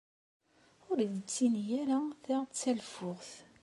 Ur 0.89 0.97
iyi-d-ttini 0.99 1.63
ara 1.81 1.97
ta 2.25 2.37
d 2.47 2.51
taleffuɣt. 2.53 3.29